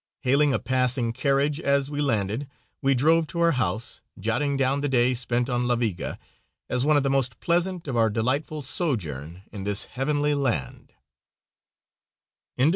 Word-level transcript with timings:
Hailing 0.21 0.51
a 0.51 0.57
passing 0.57 1.13
carriage, 1.13 1.59
as 1.59 1.91
we 1.91 2.01
landed, 2.01 2.49
we 2.81 2.95
drove 2.95 3.27
to 3.27 3.39
our 3.41 3.51
house, 3.51 4.01
jotting 4.17 4.57
down 4.57 4.81
the 4.81 4.89
day 4.89 5.13
spent 5.13 5.47
on 5.47 5.67
La 5.67 5.75
Viga 5.75 6.17
as 6.69 6.83
one 6.83 6.97
of 6.97 7.03
the 7.03 7.09
most 7.11 7.39
pleasant 7.39 7.87
of 7.87 7.95
our 7.95 8.09
delightful 8.09 8.63
sojourn 8.63 9.43
in 9.51 9.63
this 9.63 9.83
heavenly 9.85 10.33
land. 10.33 10.93